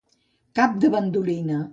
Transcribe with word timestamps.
Cap 0.59 0.73
de 0.85 0.91
bandolina. 0.95 1.61